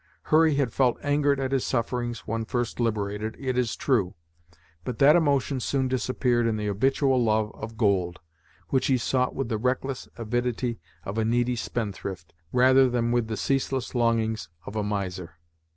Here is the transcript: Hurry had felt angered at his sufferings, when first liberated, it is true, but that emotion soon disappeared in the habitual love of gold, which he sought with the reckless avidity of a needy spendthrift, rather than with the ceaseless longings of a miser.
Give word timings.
Hurry 0.33 0.55
had 0.55 0.73
felt 0.73 0.97
angered 1.03 1.39
at 1.39 1.51
his 1.51 1.63
sufferings, 1.63 2.21
when 2.21 2.43
first 2.43 2.79
liberated, 2.79 3.35
it 3.37 3.55
is 3.55 3.75
true, 3.75 4.15
but 4.83 4.97
that 4.97 5.15
emotion 5.15 5.59
soon 5.59 5.87
disappeared 5.87 6.47
in 6.47 6.57
the 6.57 6.65
habitual 6.65 7.23
love 7.23 7.51
of 7.53 7.77
gold, 7.77 8.19
which 8.69 8.87
he 8.87 8.97
sought 8.97 9.35
with 9.35 9.47
the 9.47 9.59
reckless 9.59 10.07
avidity 10.17 10.79
of 11.05 11.19
a 11.19 11.23
needy 11.23 11.55
spendthrift, 11.55 12.33
rather 12.51 12.89
than 12.89 13.11
with 13.11 13.27
the 13.27 13.37
ceaseless 13.37 13.93
longings 13.93 14.49
of 14.65 14.75
a 14.75 14.81
miser. 14.81 15.37